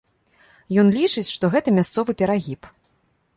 [0.83, 2.61] Ён лічыць, што гэта мясцовы перагіб.